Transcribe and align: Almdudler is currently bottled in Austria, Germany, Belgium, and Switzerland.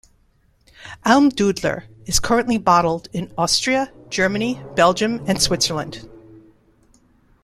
Almdudler 1.05 1.83
is 2.07 2.19
currently 2.19 2.57
bottled 2.57 3.07
in 3.13 3.31
Austria, 3.37 3.93
Germany, 4.09 4.59
Belgium, 4.75 5.23
and 5.27 5.39
Switzerland. 5.39 6.09